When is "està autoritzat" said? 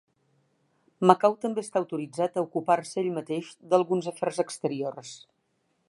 1.65-2.39